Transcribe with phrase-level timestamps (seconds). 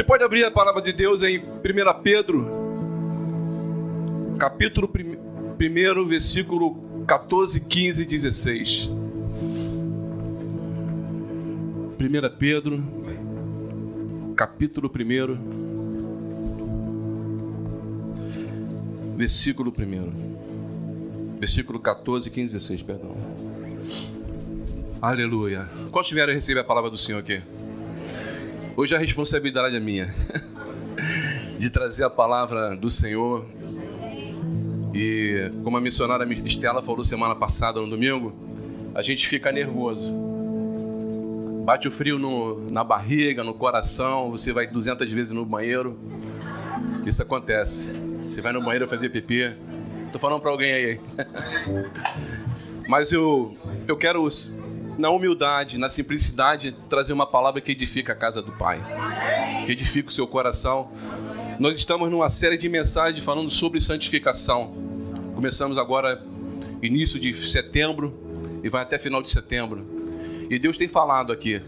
[0.00, 1.42] Você pode abrir a palavra de Deus em 1
[2.02, 2.48] Pedro,
[4.38, 8.90] capítulo 1, versículo 14, 15 e 16.
[12.00, 12.82] 1 Pedro,
[14.34, 15.36] capítulo 1,
[19.18, 21.36] versículo 1.
[21.38, 23.14] Versículo 14, 15 e 16, perdão.
[25.02, 25.68] Aleluia.
[25.90, 27.42] Quantos vieram receber a palavra do Senhor aqui?
[28.80, 30.14] Hoje a responsabilidade é minha
[31.58, 33.44] de trazer a palavra do Senhor.
[34.94, 38.34] E como a missionária Estela falou semana passada no domingo,
[38.94, 40.10] a gente fica nervoso.
[41.62, 46.00] Bate o frio no, na barriga, no coração, você vai 200 vezes no banheiro.
[47.04, 47.92] Isso acontece.
[48.30, 49.54] Você vai no banheiro fazer pipi.
[50.10, 51.00] Tô falando para alguém aí.
[52.88, 53.54] Mas eu,
[53.86, 54.22] eu quero
[55.00, 58.78] na humildade, na simplicidade, trazer uma palavra que edifica a casa do Pai,
[59.64, 60.92] que edifica o seu coração.
[61.58, 64.74] Nós estamos numa série de mensagens falando sobre santificação.
[65.34, 66.22] Começamos agora
[66.82, 69.88] início de setembro e vai até final de setembro.
[70.50, 71.62] E Deus tem falado aqui.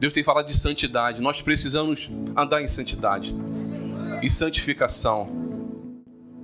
[0.00, 1.20] Deus tem falado de santidade.
[1.20, 3.34] Nós precisamos andar em santidade
[4.22, 5.28] e santificação.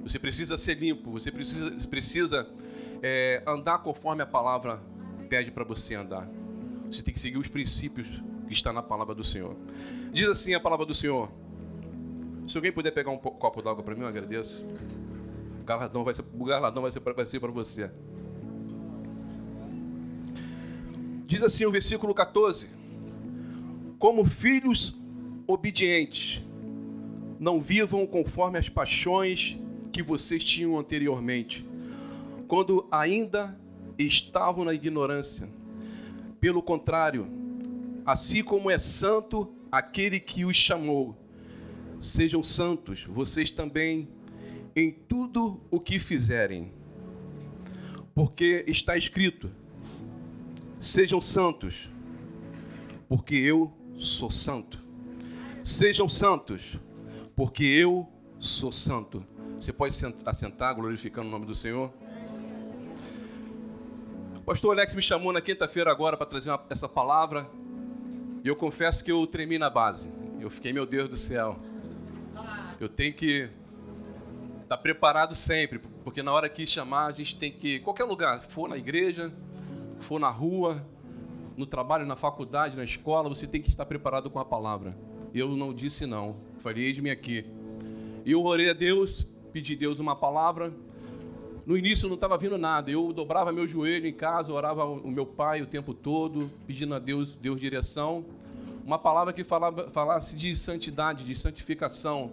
[0.02, 1.12] Você precisa ser limpo.
[1.12, 2.46] Você precisa, precisa
[3.02, 4.82] é, andar conforme a palavra
[5.24, 6.28] pede para você andar.
[6.90, 8.06] Você tem que seguir os princípios
[8.46, 9.56] que está na palavra do Senhor.
[10.12, 11.30] Diz assim a palavra do Senhor.
[12.46, 14.64] Se alguém puder pegar um copo d'água para mim, eu agradeço.
[15.60, 17.00] O galardão vai ser, o galardão vai ser
[17.40, 17.90] para você.
[21.26, 22.68] Diz assim o versículo 14:
[23.98, 24.94] Como filhos
[25.46, 26.42] obedientes,
[27.40, 29.58] não vivam conforme as paixões
[29.92, 31.66] que vocês tinham anteriormente,
[32.46, 33.58] quando ainda
[33.98, 35.48] estavam na ignorância.
[36.40, 37.28] Pelo contrário,
[38.04, 41.16] assim como é santo aquele que os chamou,
[41.98, 44.08] sejam santos vocês também
[44.76, 46.72] em tudo o que fizerem.
[48.14, 49.50] Porque está escrito:
[50.78, 51.90] sejam santos,
[53.08, 54.82] porque eu sou santo.
[55.62, 56.78] Sejam santos,
[57.34, 58.06] porque eu
[58.38, 59.24] sou santo.
[59.56, 61.92] Você pode assentar glorificando o nome do Senhor?
[64.44, 67.48] Pastor Alex me chamou na quinta-feira agora para trazer uma, essa palavra.
[68.44, 70.12] E eu confesso que eu tremi na base.
[70.38, 71.58] Eu fiquei, meu Deus do céu.
[72.78, 73.48] Eu tenho que
[74.62, 77.80] estar tá preparado sempre, porque na hora que chamar, a gente tem que.
[77.80, 79.32] Qualquer lugar, for na igreja,
[79.98, 80.86] for na rua,
[81.56, 84.94] no trabalho, na faculdade, na escola, você tem que estar preparado com a palavra.
[85.34, 86.36] Eu não disse não.
[86.58, 87.46] Falei, eis-me aqui.
[88.26, 90.70] E eu orei a Deus, pedi a Deus uma palavra.
[91.66, 92.90] No início não estava vindo nada.
[92.90, 96.98] Eu dobrava meu joelho em casa, orava o meu pai o tempo todo, pedindo a
[96.98, 98.24] Deus, Deus direção.
[98.84, 102.30] Uma palavra que falava, falasse de santidade, de santificação.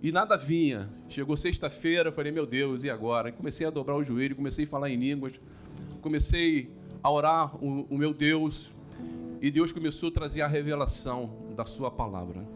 [0.00, 0.88] E nada vinha.
[1.08, 3.32] Chegou sexta-feira, falei, meu Deus, e agora?
[3.32, 5.40] comecei a dobrar o joelho, comecei a falar em línguas,
[6.00, 6.70] comecei
[7.02, 8.70] a orar o, o meu Deus.
[9.42, 12.46] E Deus começou a trazer a revelação da sua palavra.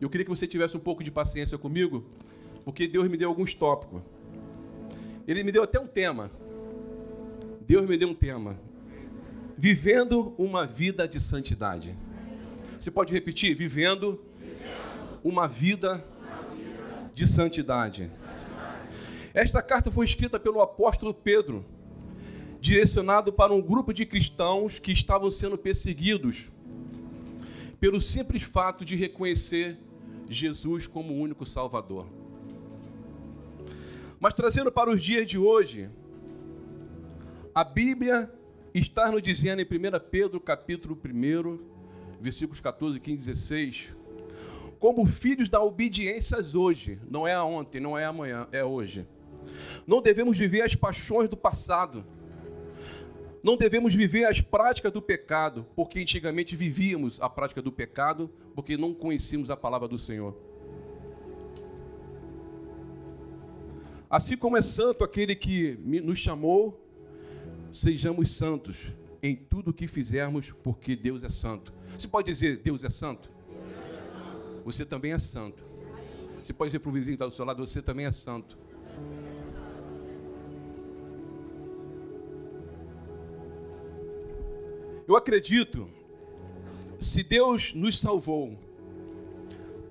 [0.00, 2.04] Eu queria que você tivesse um pouco de paciência comigo,
[2.64, 4.02] porque Deus me deu alguns tópicos.
[5.26, 6.30] Ele me deu até um tema.
[7.66, 8.58] Deus me deu um tema.
[9.56, 11.94] Vivendo uma vida de santidade.
[12.78, 13.54] Você pode repetir?
[13.54, 14.20] Vivendo
[15.22, 16.04] uma vida
[17.14, 18.10] de santidade.
[19.32, 21.64] Esta carta foi escrita pelo apóstolo Pedro,
[22.60, 26.50] direcionado para um grupo de cristãos que estavam sendo perseguidos
[27.80, 29.78] pelo simples fato de reconhecer
[30.28, 32.06] Jesus como o único Salvador.
[34.22, 35.90] Mas trazendo para os dias de hoje,
[37.52, 38.32] a Bíblia
[38.72, 39.68] está nos dizendo em 1
[40.12, 41.58] Pedro capítulo 1,
[42.20, 43.90] versículos 14, 15 e 16,
[44.78, 49.08] como filhos da obediência hoje, não é ontem, não é amanhã, é hoje.
[49.88, 52.06] Não devemos viver as paixões do passado.
[53.42, 58.76] Não devemos viver as práticas do pecado, porque antigamente vivíamos a prática do pecado, porque
[58.76, 60.51] não conhecíamos a palavra do Senhor.
[64.12, 66.78] Assim como é santo aquele que nos chamou,
[67.72, 68.92] sejamos santos
[69.22, 71.72] em tudo o que fizermos, porque Deus é santo.
[71.96, 73.30] Você pode dizer, Deus é santo?
[74.66, 75.64] Você também é santo.
[76.42, 78.58] Você pode dizer para o vizinho que está do seu lado, você também é santo.
[85.08, 85.88] Eu acredito,
[87.00, 88.58] se Deus nos salvou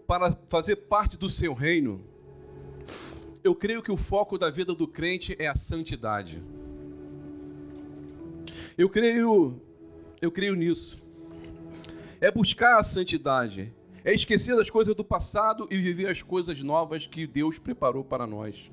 [0.05, 2.11] para fazer parte do seu reino,
[3.43, 6.41] eu creio que o foco da vida do crente é a santidade.
[8.77, 9.59] Eu creio,
[10.21, 10.97] eu creio nisso.
[12.19, 13.73] É buscar a santidade,
[14.03, 18.25] É esquecer as coisas do passado e viver as coisas novas que Deus preparou para
[18.25, 18.71] nós.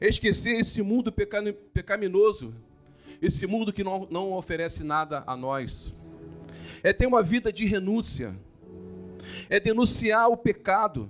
[0.00, 2.54] É esquecer esse mundo pecaminoso,
[3.20, 5.92] esse mundo que não, não oferece nada a nós.
[6.82, 8.36] É ter uma vida de renúncia.
[9.48, 11.08] É denunciar o pecado.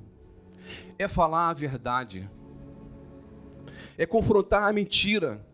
[0.98, 2.28] É falar a verdade.
[3.96, 5.44] É confrontar a mentira.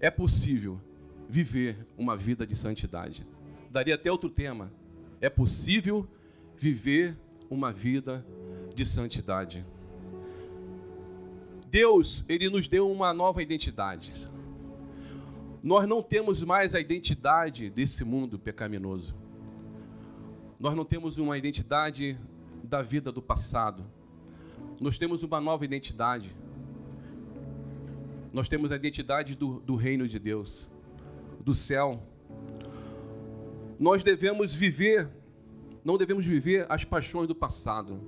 [0.00, 0.80] É possível
[1.28, 3.26] viver uma vida de santidade.
[3.70, 4.72] Daria até outro tema.
[5.20, 6.06] É possível
[6.56, 7.16] viver
[7.48, 8.24] uma vida
[8.74, 9.64] de santidade.
[11.70, 14.12] Deus, ele nos deu uma nova identidade.
[15.62, 19.14] Nós não temos mais a identidade desse mundo pecaminoso.
[20.58, 22.18] Nós não temos uma identidade
[22.62, 23.84] da vida do passado.
[24.80, 26.34] Nós temos uma nova identidade.
[28.32, 30.68] Nós temos a identidade do, do reino de Deus,
[31.40, 32.02] do céu.
[33.78, 35.08] Nós devemos viver,
[35.84, 38.00] não devemos viver as paixões do passado.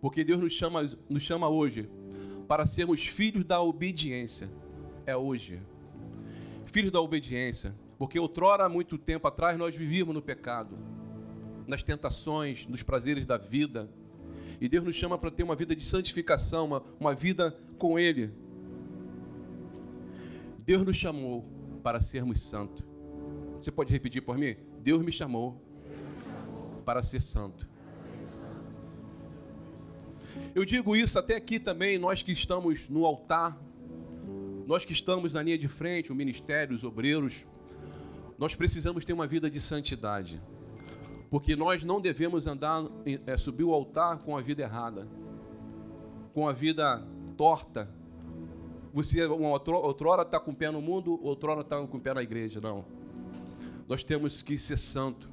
[0.00, 1.88] Porque Deus nos chama, nos chama hoje
[2.46, 4.50] para sermos filhos da obediência.
[5.04, 5.60] É hoje.
[6.66, 7.74] Filhos da obediência.
[7.98, 10.78] Porque outrora, muito tempo atrás, nós vivíamos no pecado,
[11.66, 13.90] nas tentações, nos prazeres da vida.
[14.60, 18.30] E Deus nos chama para ter uma vida de santificação, uma, uma vida com Ele.
[20.58, 21.44] Deus nos chamou
[21.82, 22.84] para sermos santos.
[23.60, 24.56] Você pode repetir por mim?
[24.80, 25.62] Deus me chamou
[26.84, 27.68] para ser santo.
[30.54, 33.58] Eu digo isso até aqui também, nós que estamos no altar,
[34.66, 37.46] nós que estamos na linha de frente, o ministério, os obreiros,
[38.38, 40.40] nós precisamos ter uma vida de santidade.
[41.30, 42.84] Porque nós não devemos andar,
[43.26, 45.06] é, subir o altar com a vida errada,
[46.32, 47.02] com a vida
[47.36, 47.90] torta.
[48.92, 52.22] Você uma outrora está com o pé no mundo, outrora está com o pé na
[52.22, 52.60] igreja.
[52.60, 52.84] Não.
[53.86, 55.28] Nós temos que ser santo.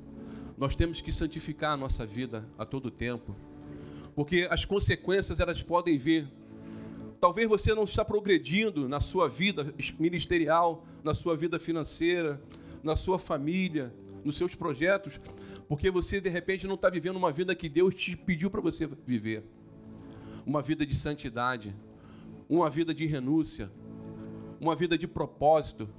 [0.57, 3.35] Nós temos que santificar a nossa vida a todo tempo
[4.15, 6.27] porque as consequências elas podem vir.
[7.19, 12.41] Talvez você não está progredindo na sua vida ministerial, na sua vida financeira,
[12.81, 13.93] na sua família,
[14.23, 15.19] nos seus projetos,
[15.67, 18.85] porque você de repente não está vivendo uma vida que Deus te pediu para você
[18.85, 19.43] viver.
[20.45, 21.75] Uma vida de santidade,
[22.47, 23.71] uma vida de renúncia,
[24.59, 25.89] uma vida de propósito.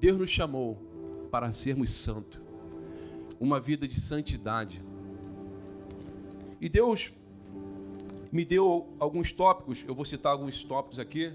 [0.00, 0.76] Deus nos chamou
[1.30, 2.40] para sermos santos,
[3.38, 4.82] uma vida de santidade.
[6.60, 7.12] E Deus
[8.32, 11.32] me deu alguns tópicos, eu vou citar alguns tópicos aqui.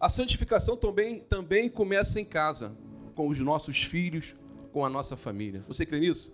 [0.00, 2.76] A santificação também, também começa em casa,
[3.14, 4.34] com os nossos filhos,
[4.74, 5.62] com a nossa família.
[5.68, 6.32] Você crê nisso?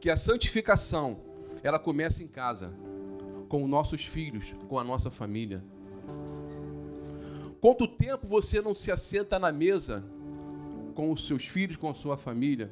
[0.00, 1.18] Que a santificação,
[1.60, 2.72] ela começa em casa,
[3.48, 5.60] com os nossos filhos, com a nossa família.
[7.60, 10.04] Quanto tempo você não se assenta na mesa
[10.94, 12.70] com os seus filhos, com a sua família,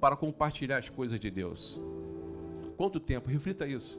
[0.00, 1.80] para compartilhar as coisas de Deus?
[2.76, 3.28] Quanto tempo?
[3.28, 3.98] Reflita isso.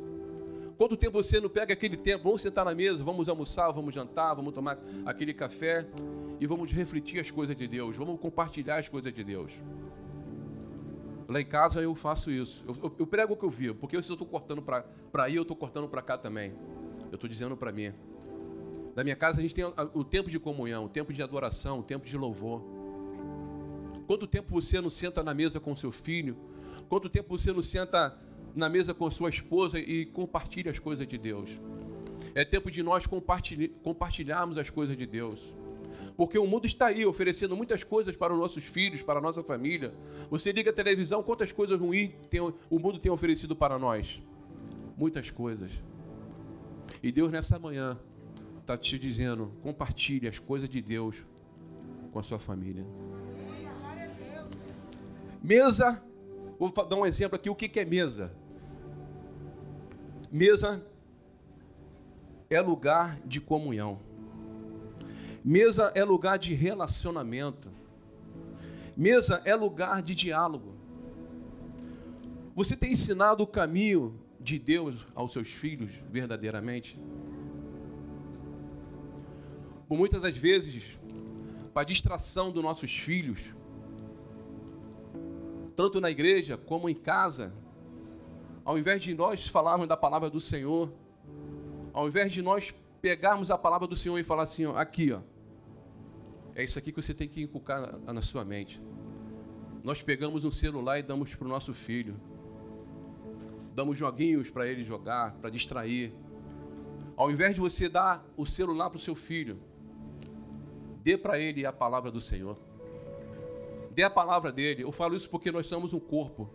[0.78, 2.24] Quanto tempo você não pega aquele tempo?
[2.24, 5.86] Vamos sentar na mesa, vamos almoçar, vamos jantar, vamos tomar aquele café
[6.40, 9.52] e vamos refletir as coisas de Deus, vamos compartilhar as coisas de Deus.
[11.28, 12.64] Lá em casa eu faço isso.
[12.68, 14.86] Eu, eu, eu prego o que eu vi, porque eu estou cortando para
[15.24, 16.54] aí, eu estou cortando para cá também.
[17.12, 17.94] Eu estou dizendo para mim.
[18.96, 21.84] Na minha casa a gente tem o tempo de comunhão, o tempo de adoração, o
[21.84, 22.64] tempo de louvor.
[24.08, 26.38] Quanto tempo você não senta na mesa com seu filho?
[26.88, 28.18] Quanto tempo você não senta
[28.56, 31.60] na mesa com sua esposa e compartilhe as coisas de Deus.
[32.34, 35.54] É tempo de nós compartilharmos as coisas de Deus.
[36.16, 39.44] Porque o mundo está aí oferecendo muitas coisas para os nossos filhos, para a nossa
[39.44, 39.94] família.
[40.30, 44.22] Você liga a televisão, quantas coisas ruins tem, o mundo tem oferecido para nós?
[44.98, 45.72] Muitas coisas.
[47.04, 48.00] E Deus nessa manhã
[48.60, 51.26] está te dizendo: compartilhe as coisas de Deus
[52.12, 52.86] com a sua família.
[55.44, 56.02] Mesa,
[56.58, 58.32] vou dar um exemplo aqui: o que é mesa?
[60.32, 60.86] Mesa
[62.50, 64.00] é lugar de comunhão.
[65.48, 67.70] Mesa é lugar de relacionamento.
[68.98, 70.74] Mesa é lugar de diálogo.
[72.56, 77.00] Você tem ensinado o caminho de Deus aos seus filhos verdadeiramente?
[79.88, 80.98] Por muitas das vezes,
[81.76, 83.54] para distração dos nossos filhos,
[85.76, 87.54] tanto na igreja como em casa,
[88.64, 90.92] ao invés de nós falarmos da palavra do Senhor,
[91.94, 95.20] ao invés de nós pegarmos a palavra do Senhor e falar assim, aqui, ó,
[96.56, 98.82] é isso aqui que você tem que inculcar na, na sua mente.
[99.84, 102.16] Nós pegamos um celular e damos para o nosso filho.
[103.74, 106.14] Damos joguinhos para ele jogar, para distrair.
[107.18, 109.60] Ao invés de você dar o celular para o seu filho,
[111.04, 112.58] dê para ele a palavra do Senhor.
[113.92, 114.84] Dê a palavra dele.
[114.84, 116.50] Eu falo isso porque nós somos um corpo.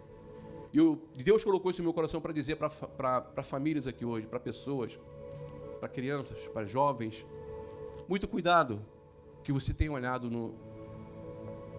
[0.73, 4.41] E eu, Deus colocou isso no meu coração para dizer para famílias aqui hoje, para
[4.41, 4.99] pessoas,
[5.79, 7.27] para crianças, para jovens.
[8.09, 8.81] Muito cuidado
[9.43, 10.55] que você tem olhado no,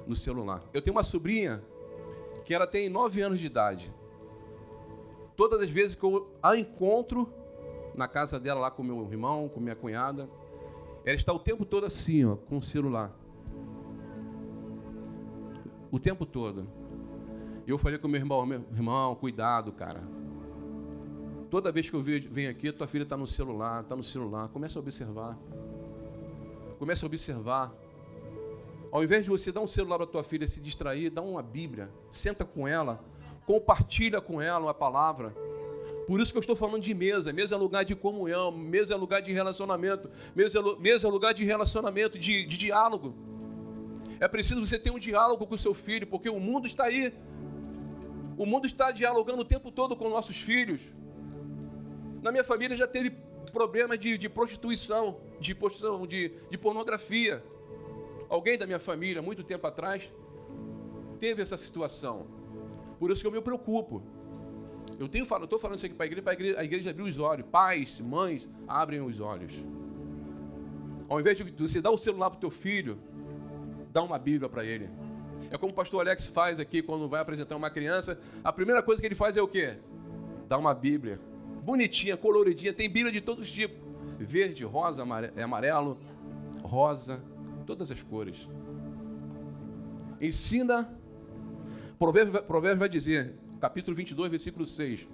[0.08, 0.64] no celular.
[0.74, 1.64] Eu tenho uma sobrinha
[2.44, 3.94] que ela tem 9 anos de idade.
[5.36, 7.32] Todas as vezes que eu a encontro
[7.96, 10.30] na casa dela lá com meu irmão, com minha cunhada,
[11.06, 13.12] ela está o tempo todo assim, ó, com o celular.
[15.92, 16.68] O tempo todo.
[17.68, 20.02] Eu falei com meu irmão, meu irmão, cuidado, cara.
[21.50, 24.48] Toda vez que eu venho aqui, tua filha está no celular, está no celular.
[24.50, 25.38] Começa a observar.
[26.82, 27.72] Começa a observar.
[28.92, 31.92] Ao invés de você dar um celular para tua filha se distrair, dá uma Bíblia.
[32.12, 33.00] Senta com ela,
[33.46, 35.30] compartilha com ela uma palavra.
[36.08, 37.32] Por isso que eu estou falando de mesa.
[37.32, 41.36] Mesa é lugar de comunhão, mesa é lugar de relacionamento, mesa é, mesa é lugar
[41.36, 43.14] de relacionamento, de, de diálogo.
[44.20, 47.14] É preciso você ter um diálogo com o seu filho, porque o mundo está aí.
[48.36, 50.82] O mundo está dialogando o tempo todo com nossos filhos.
[52.24, 53.12] Na minha família já teve
[53.52, 57.44] problemas de, de prostituição, de, prostituição de, de pornografia.
[58.30, 60.12] Alguém da minha família, muito tempo atrás,
[61.20, 62.26] teve essa situação.
[63.00, 64.02] Por isso que eu me preocupo.
[65.00, 66.90] Eu tenho falado, estou falando isso aqui para a igreja, para a igreja, a igreja
[66.92, 67.46] abrir os olhos.
[67.52, 69.64] Pais, mães, abrem os olhos.
[71.10, 72.98] Ao invés de você dar o celular para o teu filho,
[73.92, 74.90] dá uma Bíblia para ele.
[75.50, 78.20] É como o pastor Alex faz aqui quando vai apresentar uma criança.
[78.44, 79.78] A primeira coisa que ele faz é o quê?
[80.48, 81.20] Dá uma Bíblia.
[81.62, 82.74] Bonitinha, coloridinha.
[82.74, 83.78] Tem Bíblia de todos os tipos:
[84.20, 85.04] verde, rosa,
[85.36, 85.98] é amarelo,
[86.64, 87.24] rosa,
[87.66, 88.48] todas as cores.
[90.20, 90.98] Ensina.
[91.98, 95.08] Provérbio, Provérbio vai dizer, capítulo 22, versículo 6.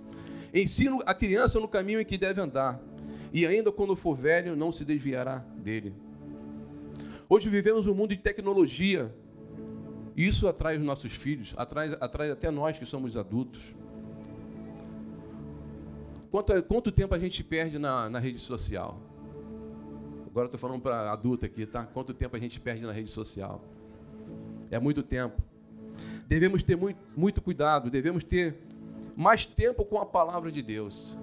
[0.54, 2.82] Ensina a criança no caminho em que deve andar,
[3.34, 5.94] e ainda quando for velho, não se desviará dele.
[7.28, 9.14] Hoje vivemos um mundo de tecnologia,
[10.16, 13.76] isso atrai os nossos filhos, atrai, atrai até nós que somos adultos.
[16.30, 19.00] Quanto, quanto tempo a gente perde na, na rede social?
[20.26, 21.86] Agora estou falando para adulto aqui, tá?
[21.86, 23.62] Quanto tempo a gente perde na rede social?
[24.70, 25.42] É muito tempo.
[26.28, 28.58] Devemos ter muito, muito cuidado, devemos ter
[29.16, 31.18] mais tempo com a palavra de Deus.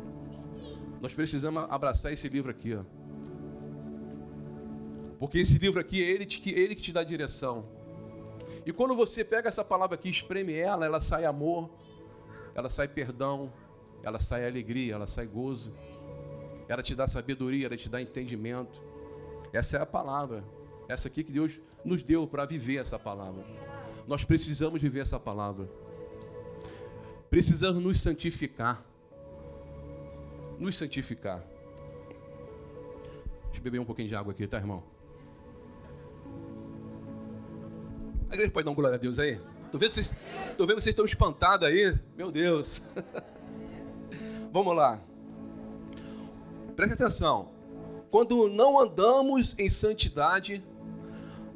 [1.00, 2.82] Nós precisamos abraçar esse livro aqui, ó.
[5.18, 7.66] Porque esse livro aqui é ele, que, ele que te dá direção.
[8.66, 11.70] E quando você pega essa palavra aqui, espreme ela, ela sai amor,
[12.54, 13.52] ela sai perdão,
[14.04, 15.73] ela sai alegria, ela sai gozo.
[16.68, 18.82] Ela te dá sabedoria, ela te dá entendimento.
[19.52, 20.44] Essa é a palavra.
[20.88, 23.44] Essa aqui que Deus nos deu para viver essa palavra.
[24.06, 25.68] Nós precisamos viver essa palavra.
[27.30, 28.84] Precisamos nos santificar.
[30.58, 31.42] Nos santificar.
[33.46, 34.82] Deixa eu beber um pouquinho de água aqui, tá, irmão?
[38.28, 39.40] A igreja pode dar um glória a Deus aí?
[39.73, 40.14] Tô vendo, vocês,
[40.58, 41.99] vocês estão espantados aí.
[42.16, 42.82] Meu Deus.
[44.54, 45.02] Vamos lá.
[46.76, 47.50] Preste atenção.
[48.08, 50.62] Quando não andamos em santidade,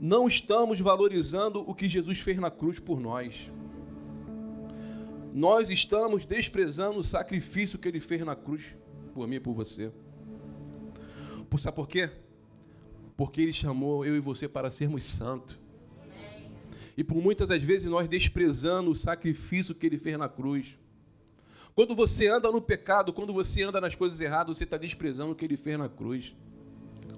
[0.01, 3.53] não estamos valorizando o que Jesus fez na cruz por nós.
[5.33, 8.75] Nós estamos desprezando o sacrifício que ele fez na cruz
[9.15, 9.93] por mim e por você.
[11.57, 12.11] Sabe por quê?
[13.17, 15.57] Porque ele chamou eu e você para sermos santos.
[16.97, 20.77] E por muitas das vezes nós desprezando o sacrifício que ele fez na cruz.
[21.79, 25.35] Quando você anda no pecado, quando você anda nas coisas erradas, você está desprezando o
[25.37, 26.35] que ele fez na cruz.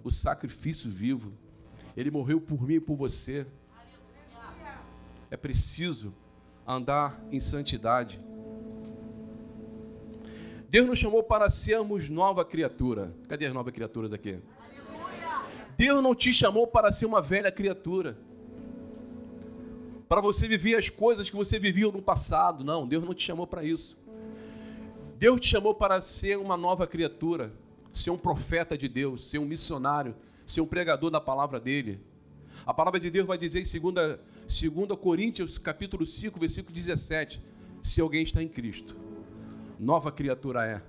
[0.05, 1.33] O sacrifício vivo.
[1.97, 3.47] Ele morreu por mim e por você.
[5.31, 6.12] É preciso
[6.67, 8.21] andar em santidade.
[10.69, 13.14] Deus nos chamou para sermos nova criatura.
[13.29, 14.40] Cadê as novas criaturas aqui?
[15.75, 18.14] Deus não te chamou para ser uma velha criatura
[20.11, 22.64] para você viver as coisas que você vivia no passado.
[22.64, 23.97] Não, Deus não te chamou para isso.
[25.21, 27.53] Deus te chamou para ser uma nova criatura,
[27.93, 32.00] ser um profeta de Deus, ser um missionário, ser um pregador da palavra dele.
[32.65, 37.39] A palavra de Deus vai dizer em 2, 2 Coríntios, capítulo 5, versículo 17,
[37.83, 38.97] se alguém está em Cristo,
[39.79, 40.83] nova criatura é.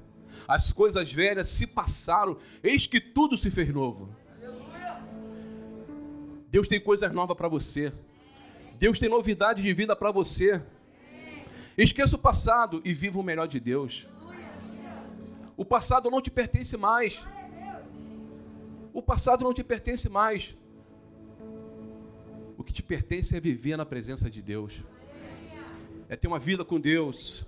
[0.48, 4.16] As coisas velhas se passaram, eis que tudo se fez novo.
[6.50, 7.92] Deus tem coisas novas para você.
[8.80, 10.64] Deus tem novidade de vida para você.
[11.78, 14.08] Esqueça o passado e viva o melhor de Deus.
[15.58, 17.26] O passado não te pertence mais.
[18.94, 20.56] O passado não te pertence mais.
[22.58, 24.84] O que te pertence é viver na presença de Deus.
[26.08, 27.46] É ter uma vida com Deus.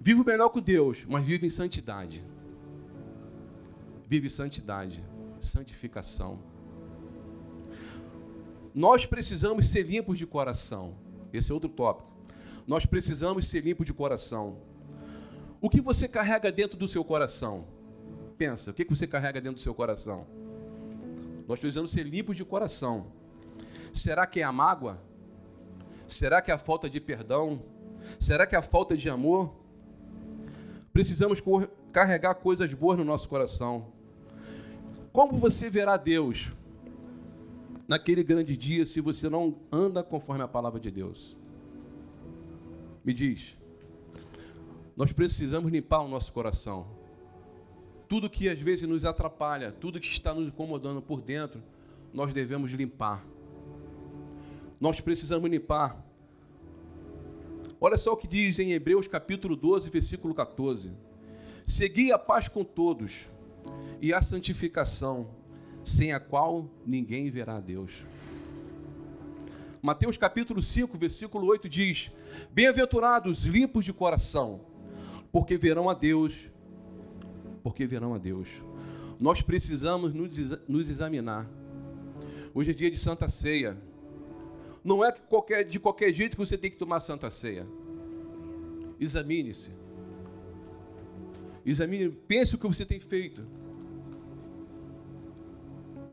[0.00, 2.24] Vive melhor com Deus, mas vive em santidade.
[4.08, 5.04] Vive santidade,
[5.40, 6.40] santificação.
[8.74, 10.96] Nós precisamos ser limpos de coração.
[11.32, 12.08] Esse é outro tópico.
[12.66, 14.58] Nós precisamos ser limpos de coração.
[15.60, 17.66] O que você carrega dentro do seu coração?
[18.38, 20.26] Pensa, o que você carrega dentro do seu coração?
[21.46, 23.12] Nós precisamos ser limpos de coração.
[23.92, 24.98] Será que é a mágoa?
[26.08, 27.62] Será que é a falta de perdão?
[28.18, 29.54] Será que é a falta de amor?
[30.92, 31.42] Precisamos
[31.92, 33.92] carregar coisas boas no nosso coração.
[35.12, 36.52] Como você verá Deus
[37.86, 41.36] naquele grande dia se você não anda conforme a palavra de Deus?
[43.04, 43.59] Me diz.
[44.96, 46.86] Nós precisamos limpar o nosso coração.
[48.08, 51.62] Tudo que às vezes nos atrapalha, tudo que está nos incomodando por dentro,
[52.12, 53.24] nós devemos limpar.
[54.80, 56.04] Nós precisamos limpar.
[57.80, 60.90] Olha só o que diz em Hebreus capítulo 12, versículo 14.
[61.66, 63.28] Segui a paz com todos
[64.02, 65.28] e a santificação,
[65.84, 68.04] sem a qual ninguém verá a Deus.
[69.82, 72.10] Mateus capítulo 5, versículo 8 diz:
[72.50, 74.60] Bem-aventurados limpos de coração,
[75.32, 76.50] porque verão a Deus,
[77.62, 78.48] porque verão a Deus.
[79.18, 81.48] Nós precisamos nos examinar.
[82.54, 83.76] Hoje é dia de Santa Ceia.
[84.82, 87.66] Não é qualquer, de qualquer jeito que você tem que tomar Santa Ceia.
[88.98, 89.70] Examine-se.
[91.64, 93.46] Examine, pense o que você tem feito.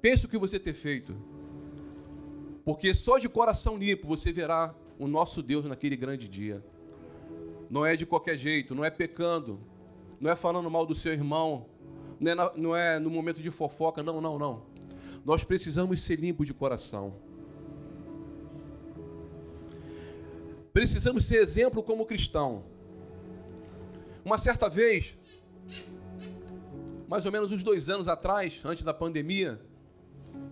[0.02, 1.16] Pense o que você tem feito.
[2.64, 6.64] Porque só de coração limpo você verá o nosso Deus naquele grande dia.
[7.70, 9.60] Não é de qualquer jeito, não é pecando,
[10.20, 11.66] não é falando mal do seu irmão,
[12.20, 14.64] não é, na, não é no momento de fofoca, não, não, não.
[15.26, 17.16] Nós precisamos ser limpos de coração.
[20.72, 22.64] Precisamos ser exemplo como cristão.
[24.24, 25.18] Uma certa vez,
[27.08, 29.60] mais ou menos uns dois anos atrás, antes da pandemia,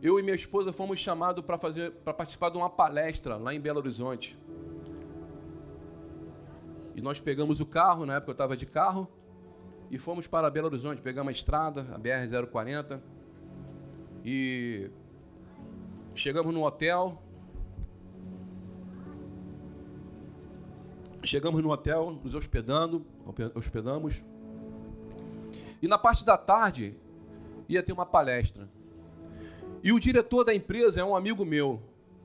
[0.02, 3.60] eu e minha esposa fomos chamados para fazer, para participar de uma palestra lá em
[3.60, 4.38] Belo Horizonte.
[6.96, 9.08] E nós pegamos o carro, na época eu estava de carro,
[9.92, 13.00] e fomos para Belo Horizonte, pegamos a estrada, a BR-040,
[14.24, 14.90] e
[16.16, 17.22] chegamos no hotel.
[21.24, 23.06] Chegamos no hotel, nos hospedando,
[23.54, 24.24] hospedamos.
[25.82, 26.96] E na parte da tarde
[27.68, 28.70] ia ter uma palestra.
[29.84, 31.82] E o diretor da empresa é um amigo meu,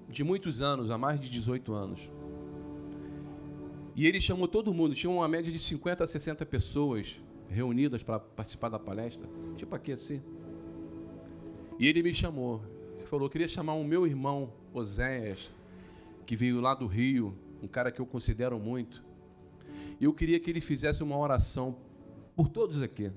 [0.09, 2.11] de muitos anos, há mais de 18 anos.
[4.01, 8.19] E ele chamou todo mundo, tinha uma média de 50 a 60 pessoas reunidas para
[8.19, 10.23] participar da palestra, tipo aqui assim.
[11.79, 12.65] E ele me chamou,
[12.97, 15.51] ele falou: queria chamar o meu irmão, Oséias,
[16.25, 19.05] que veio lá do Rio, um cara que eu considero muito.
[20.01, 21.77] Eu queria que ele fizesse uma oração
[22.35, 23.13] por todos aqui.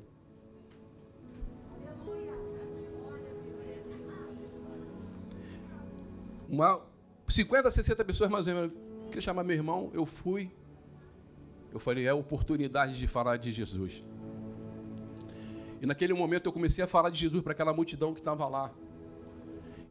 [6.49, 6.81] uma
[7.29, 8.71] 50, 60 pessoas mais ou menos.
[9.05, 10.51] Queria chamar meu irmão, eu fui.
[11.73, 14.03] Eu falei, é a oportunidade de falar de Jesus.
[15.81, 18.71] E naquele momento eu comecei a falar de Jesus para aquela multidão que estava lá.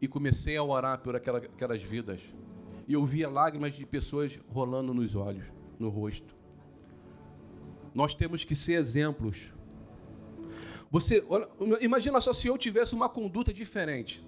[0.00, 2.20] E comecei a orar por aquela, aquelas vidas.
[2.86, 5.44] E eu via lágrimas de pessoas rolando nos olhos,
[5.78, 6.34] no rosto.
[7.92, 9.52] Nós temos que ser exemplos.
[10.90, 11.48] Você, olha,
[11.80, 14.24] imagina só se eu tivesse uma conduta diferente.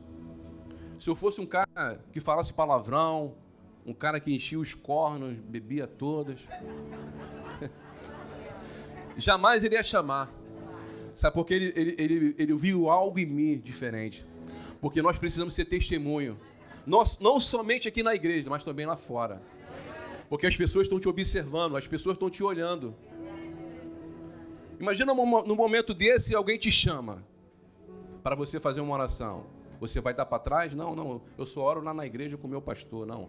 [0.99, 3.35] Se eu fosse um cara que falasse palavrão,
[3.87, 6.41] um cara que enchia os cornos, bebia todas,
[9.17, 10.33] jamais ele ia chamar.
[11.15, 14.27] Sabe, porque ele, ele, ele, ele viu algo em mim diferente.
[14.81, 16.39] Porque nós precisamos ser testemunho.
[16.87, 19.41] Nós, não somente aqui na igreja, mas também lá fora.
[20.29, 22.95] Porque as pessoas estão te observando, as pessoas estão te olhando.
[24.81, 27.25] Imagina no momento desse alguém te chama
[28.23, 29.47] para você fazer uma oração.
[29.81, 30.75] Você vai dar para trás?
[30.75, 31.23] Não, não.
[31.39, 33.07] Eu só oro lá na igreja com o meu pastor.
[33.07, 33.29] Não.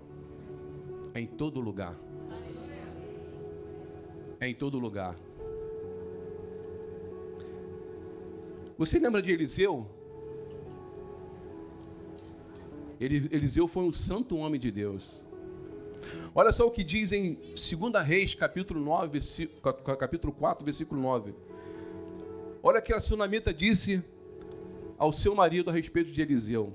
[1.13, 1.95] É em todo lugar.
[4.39, 5.15] É em todo lugar.
[8.77, 9.87] Você lembra de Eliseu?
[12.99, 15.23] Eliseu foi um santo homem de Deus.
[16.33, 19.19] Olha só o que diz em 2 Reis, capítulo, 9,
[19.97, 21.33] capítulo 4, versículo 9.
[22.61, 24.03] Olha que a sunamita disse
[24.97, 26.73] ao seu marido a respeito de Eliseu: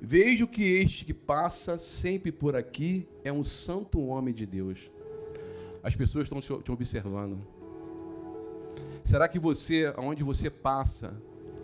[0.00, 4.90] Vejo que este que passa sempre por aqui é um santo homem de Deus.
[5.82, 7.40] As pessoas estão te observando.
[9.04, 11.20] Será que você, aonde você passa,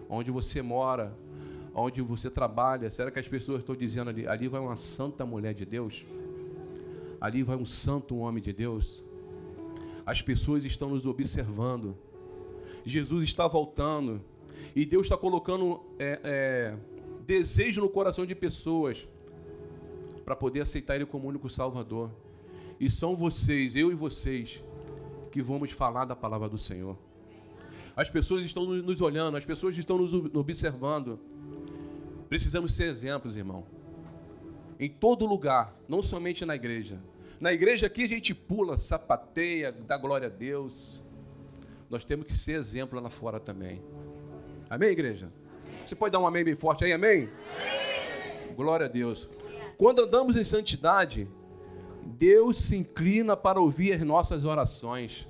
[0.08, 1.16] onde você mora,
[1.74, 5.54] onde você trabalha, será que as pessoas estão dizendo ali, ali vai uma santa mulher
[5.54, 6.04] de Deus?
[7.20, 9.02] Ali vai um santo homem de Deus?
[10.04, 11.96] As pessoas estão nos observando.
[12.84, 14.20] Jesus está voltando.
[14.74, 16.76] E Deus está colocando é, é,
[17.26, 19.06] desejo no coração de pessoas
[20.24, 22.10] para poder aceitar Ele como único Salvador.
[22.80, 24.62] E são vocês, eu e vocês,
[25.30, 26.96] que vamos falar da palavra do Senhor.
[27.98, 31.18] As pessoas estão nos olhando, as pessoas estão nos observando.
[32.28, 33.66] Precisamos ser exemplos, irmão.
[34.78, 37.00] Em todo lugar, não somente na igreja.
[37.40, 41.02] Na igreja aqui a gente pula, sapateia, dá glória a Deus.
[41.90, 43.82] Nós temos que ser exemplo lá fora também.
[44.70, 45.28] Amém, igreja?
[45.84, 47.28] Você pode dar um amém bem forte aí, amém?
[47.56, 48.54] amém?
[48.54, 49.28] Glória a Deus.
[49.76, 51.26] Quando andamos em santidade,
[52.04, 55.26] Deus se inclina para ouvir as nossas orações.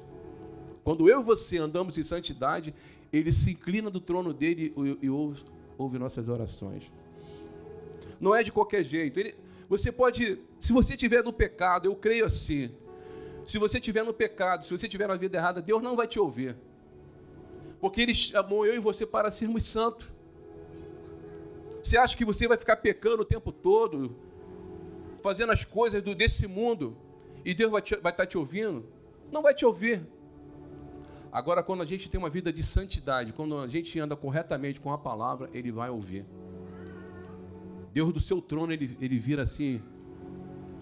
[0.89, 2.75] Quando eu e você andamos em santidade,
[3.13, 4.73] ele se inclina do trono dele
[5.03, 5.45] e ouve,
[5.77, 6.91] ouve nossas orações.
[8.19, 9.21] Não é de qualquer jeito.
[9.21, 9.35] Ele,
[9.69, 12.71] você pode, se você estiver no pecado, eu creio assim.
[13.47, 16.19] Se você estiver no pecado, se você estiver na vida errada, Deus não vai te
[16.19, 16.57] ouvir.
[17.79, 20.09] Porque Ele chamou eu e você para sermos santos.
[21.83, 24.17] Você acha que você vai ficar pecando o tempo todo,
[25.23, 26.97] fazendo as coisas do, desse mundo,
[27.45, 28.87] e Deus vai, te, vai estar tá te ouvindo?
[29.31, 30.17] Não vai te ouvir.
[31.31, 34.93] Agora, quando a gente tem uma vida de santidade, quando a gente anda corretamente com
[34.93, 36.25] a palavra, Ele vai ouvir.
[37.93, 39.81] Deus do seu trono, ele, ele vira assim.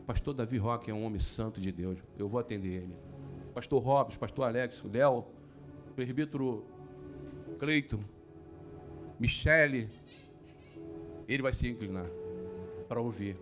[0.07, 1.99] Pastor Davi Roque é um homem santo de Deus.
[2.19, 2.95] Eu vou atender ele.
[3.55, 5.25] Pastor Robson, Pastor Alex, Léo,
[5.95, 6.65] Presbítero
[7.59, 8.01] Cleiton,
[9.19, 9.89] Michele.
[11.27, 12.07] Ele vai se inclinar
[12.87, 13.37] para ouvir.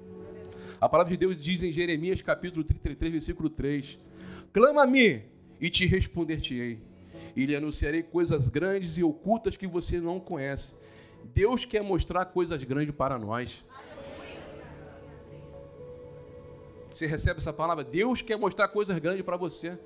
[0.81, 3.99] A palavra de Deus diz em Jeremias capítulo 33, versículo 3:
[4.53, 5.25] Clama-me
[5.61, 6.81] e te responder-te-ei,
[7.37, 10.73] e lhe anunciarei coisas grandes e ocultas que você não conhece.
[11.25, 13.65] Deus quer mostrar coisas grandes para nós.
[16.93, 17.83] Você recebe essa palavra?
[17.83, 19.79] Deus quer mostrar coisas grandes para você.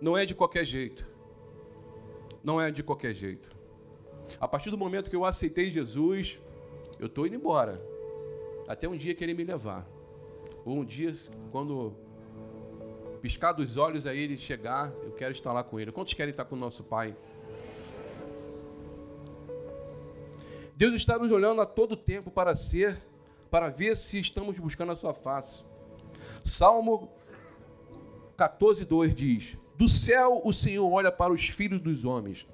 [0.00, 1.06] Não é de qualquer jeito.
[2.42, 3.50] Não é de qualquer jeito.
[4.40, 6.40] A partir do momento que eu aceitei Jesus,
[6.98, 7.80] eu estou indo embora.
[8.66, 9.86] Até um dia que ele me levar.
[10.64, 11.12] Ou um dia,
[11.52, 11.94] quando
[13.26, 15.90] piscar dos olhos aí ele chegar, eu quero estar lá com ele.
[15.90, 17.16] Quantos querem estar com o nosso Pai?
[20.76, 22.96] Deus está nos olhando a todo tempo para ser,
[23.50, 25.64] para ver se estamos buscando a sua face.
[26.44, 27.10] Salmo
[28.36, 32.46] 14, 2 diz: Do céu o Senhor olha para os filhos dos homens,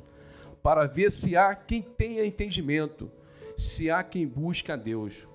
[0.62, 3.10] para ver se há quem tenha entendimento,
[3.58, 5.28] se há quem busque a Deus.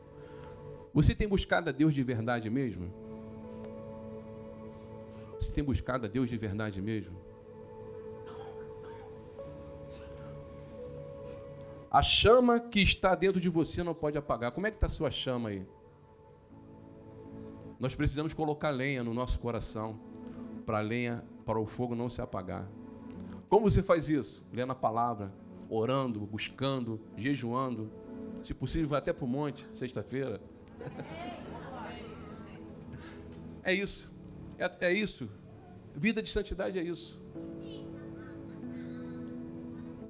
[0.95, 3.06] Você tem buscado a Deus de verdade mesmo?
[5.39, 7.17] Você tem buscado a Deus de verdade mesmo?
[11.89, 14.51] A chama que está dentro de você não pode apagar.
[14.51, 15.65] Como é que está a sua chama aí?
[17.79, 19.99] Nós precisamos colocar lenha no nosso coração
[20.65, 22.67] para a lenha, para o fogo não se apagar.
[23.47, 24.43] Como você faz isso?
[24.51, 25.33] Lendo a palavra,
[25.69, 27.89] orando, buscando, jejuando.
[28.43, 30.41] Se possível, vai até para o monte, sexta-feira.
[33.63, 34.09] É isso.
[34.57, 35.29] É, é isso.
[35.95, 37.19] Vida de santidade é isso.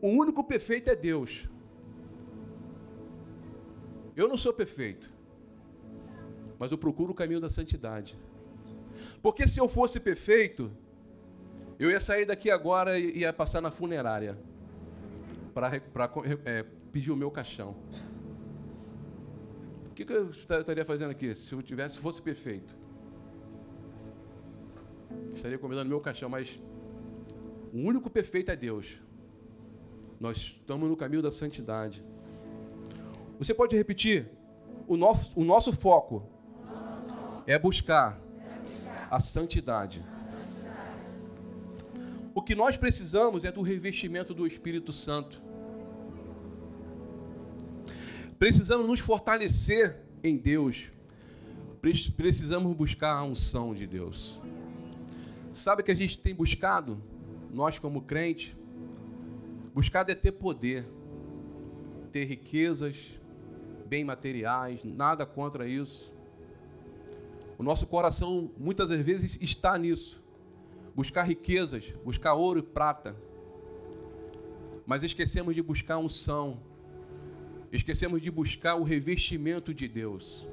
[0.01, 1.47] O único perfeito é Deus.
[4.15, 5.11] Eu não sou perfeito,
[6.57, 8.17] mas eu procuro o caminho da santidade.
[9.21, 10.71] Porque se eu fosse perfeito,
[11.79, 14.37] eu ia sair daqui agora e ia passar na funerária
[15.53, 15.71] para
[16.45, 17.75] é, pedir o meu caixão.
[19.85, 22.75] O que, que eu estaria fazendo aqui se eu tivesse, se fosse perfeito?
[25.33, 26.59] Estaria convidando meu caixão, mas
[27.73, 28.99] o único perfeito é Deus.
[30.19, 32.03] Nós estamos no caminho da santidade.
[33.37, 34.29] Você pode repetir?
[34.87, 36.27] O nosso, o nosso foco
[37.45, 38.19] é buscar
[39.11, 40.03] a santidade.
[42.33, 45.41] O que nós precisamos é do revestimento do Espírito Santo.
[48.37, 50.91] Precisamos nos fortalecer em Deus.
[52.15, 54.39] Precisamos buscar a unção de Deus.
[55.57, 57.01] Sabe o que a gente tem buscado?
[57.51, 58.55] Nós, como crente,
[59.73, 60.87] buscado é ter poder,
[62.11, 63.19] ter riquezas,
[63.87, 66.13] bem materiais, nada contra isso.
[67.57, 70.23] O nosso coração muitas vezes está nisso.
[70.95, 73.15] Buscar riquezas, buscar ouro e prata.
[74.85, 76.61] Mas esquecemos de buscar unção.
[77.71, 80.45] Esquecemos de buscar o revestimento de Deus.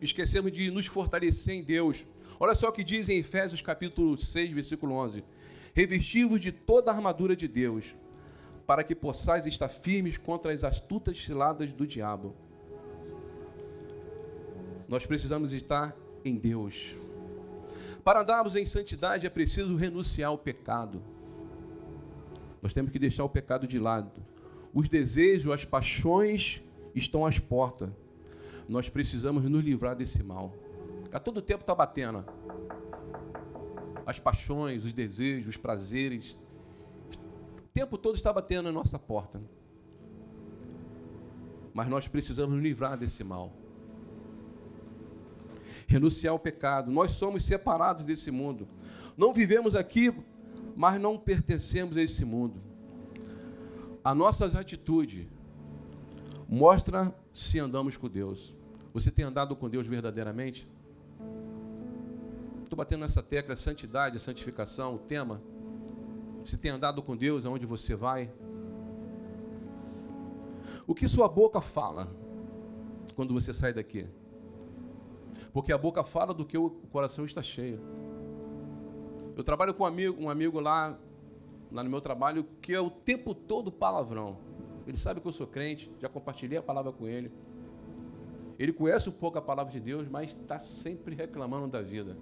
[0.00, 2.06] Esquecemos de nos fortalecer em Deus
[2.40, 5.24] Olha só o que diz em Efésios capítulo 6, versículo 11:
[5.74, 7.96] Revestivos de toda a armadura de Deus,
[8.66, 12.36] para que possais estar firmes contra as astutas ciladas do diabo.
[14.88, 16.96] Nós precisamos estar em Deus.
[18.04, 21.02] Para andarmos em santidade é preciso renunciar ao pecado.
[22.62, 24.22] Nós temos que deixar o pecado de lado.
[24.72, 26.62] Os desejos, as paixões
[26.94, 27.90] estão às portas.
[28.68, 30.54] Nós precisamos nos livrar desse mal.
[31.12, 32.24] A todo tempo está batendo.
[34.04, 36.38] As paixões, os desejos, os prazeres.
[37.58, 39.40] O tempo todo está batendo na nossa porta.
[41.72, 43.52] Mas nós precisamos nos livrar desse mal.
[45.86, 46.90] Renunciar ao pecado.
[46.90, 48.68] Nós somos separados desse mundo.
[49.16, 50.12] Não vivemos aqui,
[50.76, 52.60] mas não pertencemos a esse mundo.
[54.04, 55.26] A nossas atitudes
[56.48, 58.54] mostra se andamos com Deus.
[58.92, 60.68] Você tem andado com Deus verdadeiramente?
[62.62, 65.42] Estou batendo nessa tecla santidade, santificação, o tema.
[66.44, 68.32] Você tem andado com Deus aonde você vai?
[70.86, 72.08] O que sua boca fala
[73.14, 74.08] quando você sai daqui?
[75.52, 77.80] Porque a boca fala do que o coração está cheio.
[79.36, 80.98] Eu trabalho com um amigo, um amigo lá,
[81.70, 84.38] lá no meu trabalho, que é o tempo todo palavrão.
[84.86, 87.30] Ele sabe que eu sou crente, já compartilhei a palavra com ele.
[88.58, 92.16] Ele conhece um pouco a palavra de Deus, mas está sempre reclamando da vida.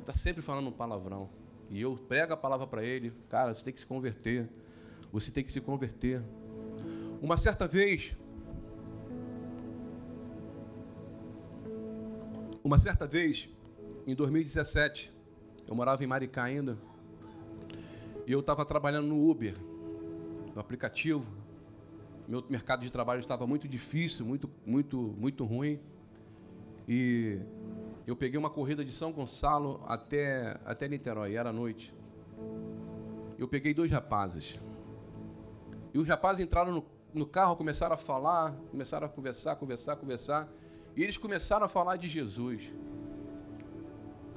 [0.00, 1.28] Está sempre falando um palavrão.
[1.68, 4.48] E eu prego a palavra para ele, cara, você tem que se converter.
[5.12, 6.22] Você tem que se converter.
[7.20, 8.16] Uma certa vez,
[12.62, 13.48] uma certa vez,
[14.06, 15.12] em 2017,
[15.66, 16.78] eu morava em Maricá ainda,
[18.26, 19.54] e eu estava trabalhando no Uber
[20.54, 21.43] no aplicativo.
[22.26, 25.78] Meu mercado de trabalho estava muito difícil, muito, muito, muito ruim.
[26.88, 27.38] E
[28.06, 31.94] eu peguei uma corrida de São Gonçalo até, até Niterói, era noite.
[33.38, 34.58] Eu peguei dois rapazes.
[35.92, 40.48] E os rapazes entraram no, no carro, começaram a falar, começaram a conversar, conversar, conversar.
[40.96, 42.72] E eles começaram a falar de Jesus.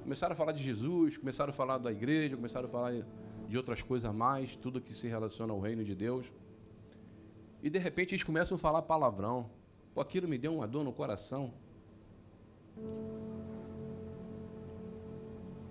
[0.04, 2.94] Começaram a falar de Jesus, começaram a falar da igreja, começaram a falar
[3.48, 6.32] de outras coisas mais, tudo que se relaciona ao reino de Deus.
[7.62, 9.50] E de repente eles começam a falar palavrão.
[9.94, 11.52] Pô, aquilo me deu uma dor no coração.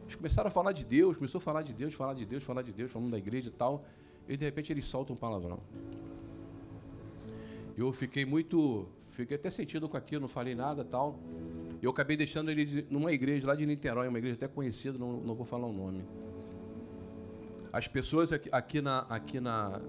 [0.05, 2.63] Eles começaram a falar de Deus, começou a falar de Deus, falar de Deus, falar
[2.63, 3.85] de Deus, falando da igreja e tal.
[4.29, 5.61] E de repente eles soltam um palavrão.
[7.77, 8.89] Eu fiquei muito.
[9.11, 11.19] Fiquei até sentido com aquilo, não falei nada tal.
[11.81, 15.35] Eu acabei deixando ele numa igreja lá de Niterói, uma igreja até conhecida, não, não
[15.35, 16.05] vou falar o nome.
[17.73, 19.81] As pessoas aqui, aqui, na, aqui na,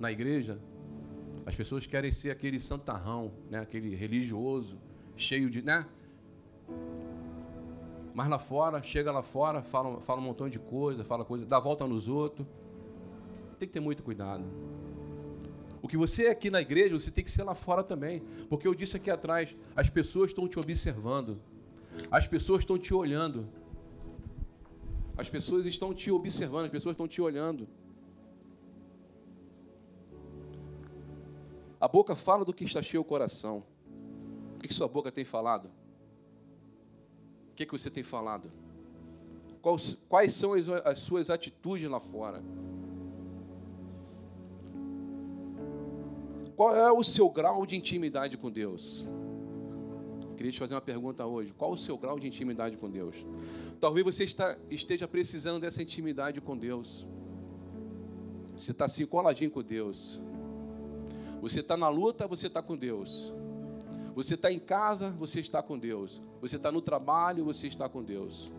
[0.00, 0.58] na igreja,
[1.46, 3.60] as pessoas querem ser aquele santarrão, né?
[3.60, 4.76] aquele religioso,
[5.16, 5.62] cheio de.
[5.62, 5.86] Né?
[8.12, 11.60] Mas lá fora, chega lá fora, fala, fala um montão de coisa, fala coisa, dá
[11.60, 12.44] volta nos outros.
[13.60, 14.44] Tem que ter muito cuidado.
[15.80, 18.24] O que você é aqui na igreja, você tem que ser lá fora também.
[18.48, 21.40] Porque eu disse aqui atrás, as pessoas estão te observando.
[22.10, 23.48] As pessoas estão te olhando.
[25.16, 27.68] As pessoas estão te observando, as pessoas estão te olhando.
[31.80, 33.62] A boca fala do que está cheio o coração.
[34.56, 35.70] O que, sua boca tem falado?
[37.50, 38.50] O que, você tem falado?
[40.08, 42.42] Quais, são as, as suas atitudes lá fora?
[46.56, 49.04] Qual é o seu grau de intimidade com Deus?
[50.36, 51.52] Queria te fazer uma pergunta hoje.
[51.52, 53.26] Qual o seu grau de intimidade com Deus?
[53.80, 54.24] Talvez você
[54.70, 57.06] esteja precisando dessa intimidade com Deus.
[58.56, 60.20] Você está assim coladinho com Deus.
[61.40, 63.32] Você está na luta, você está com Deus.
[64.14, 66.22] Você está em casa, você está com Deus.
[66.40, 68.50] Você está no trabalho, você está com Deus.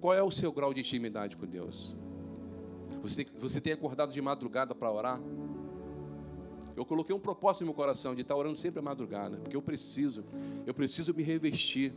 [0.00, 1.96] Qual é o seu grau de intimidade com Deus?
[3.02, 5.20] Você, você tem acordado de madrugada para orar?
[6.76, 9.62] Eu coloquei um propósito no meu coração de estar orando sempre à madrugada, porque eu
[9.62, 10.24] preciso,
[10.66, 11.94] eu preciso me revestir.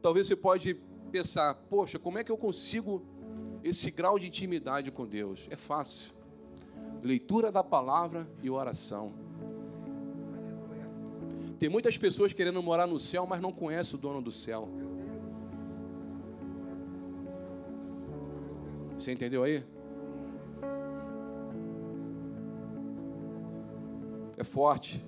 [0.00, 0.74] Talvez você pode
[1.10, 3.02] pensar, poxa, como é que eu consigo
[3.62, 5.46] esse grau de intimidade com Deus?
[5.50, 6.12] É fácil.
[7.04, 9.12] Leitura da palavra e oração.
[11.58, 14.68] Tem muitas pessoas querendo morar no céu, mas não conhecem o dono do céu.
[18.98, 19.64] Você entendeu aí?
[24.36, 25.04] é forte.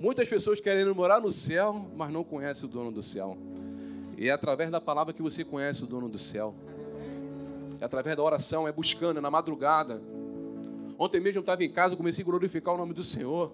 [0.00, 3.36] Muitas pessoas querem morar no céu, mas não conhecem o dono do céu.
[4.18, 6.54] E é através da palavra que você conhece o dono do céu.
[7.80, 10.02] É através da oração, é buscando, é na madrugada.
[11.02, 13.50] Ontem mesmo eu estava em casa, comecei a glorificar o nome do Senhor.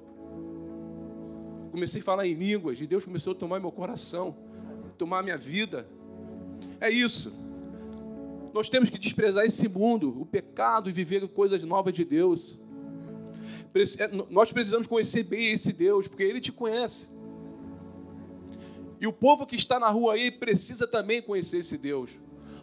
[1.71, 4.37] Comecei a falar em línguas, e Deus começou a tomar meu coração,
[4.99, 5.89] tomar minha vida.
[6.79, 7.35] É isso.
[8.53, 12.59] Nós temos que desprezar esse mundo, o pecado e viver coisas novas de Deus.
[13.99, 17.17] É, nós precisamos conhecer bem esse Deus, porque Ele te conhece.
[19.01, 22.11] E o povo que está na rua aí precisa também conhecer esse Deus.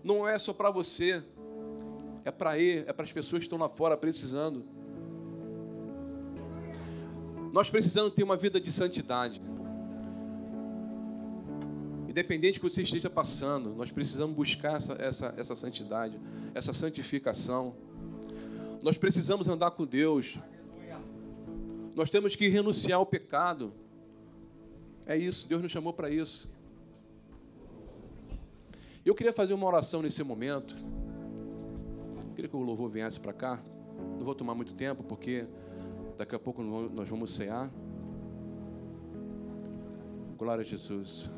[0.03, 1.23] Não é só para você,
[2.25, 4.65] é para ele, é para as pessoas que estão lá fora precisando.
[7.53, 9.41] Nós precisamos ter uma vida de santidade.
[12.09, 16.19] Independente do que você esteja passando, nós precisamos buscar essa, essa, essa santidade,
[16.55, 17.75] essa santificação.
[18.81, 20.39] Nós precisamos andar com Deus.
[21.93, 23.71] Nós temos que renunciar ao pecado.
[25.05, 26.49] É isso, Deus nos chamou para isso.
[29.05, 30.75] Eu queria fazer uma oração nesse momento.
[32.35, 33.59] Queria que o louvor viesse para cá.
[34.17, 35.47] Não vou tomar muito tempo, porque
[36.17, 37.71] daqui a pouco nós vamos cear.
[40.37, 41.31] Glória a Jesus.